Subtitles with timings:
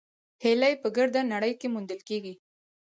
[0.43, 2.33] هیلۍ په ګرده نړۍ کې موندل کېږي